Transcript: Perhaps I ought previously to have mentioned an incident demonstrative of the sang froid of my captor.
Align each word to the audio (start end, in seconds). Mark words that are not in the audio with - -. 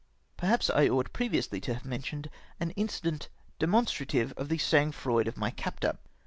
Perhaps 0.35 0.71
I 0.71 0.87
ought 0.89 1.13
previously 1.13 1.61
to 1.61 1.75
have 1.75 1.85
mentioned 1.85 2.31
an 2.59 2.71
incident 2.71 3.29
demonstrative 3.59 4.33
of 4.35 4.49
the 4.49 4.57
sang 4.57 4.91
froid 4.91 5.27
of 5.27 5.37
my 5.37 5.51
captor. 5.51 5.99